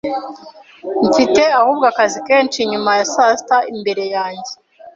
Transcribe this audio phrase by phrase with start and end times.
[1.07, 4.51] Mfite ahubwo akazi kenshi nyuma ya saa sita imbere yanjye.